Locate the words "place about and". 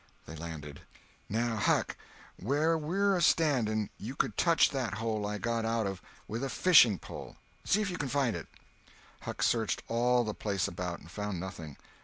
10.33-11.11